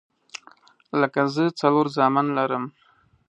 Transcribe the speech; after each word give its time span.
لکه 1.01 1.21
زه 1.35 1.43
څلور 1.61 1.85
زامن 1.97 2.25
لرم 2.37 2.63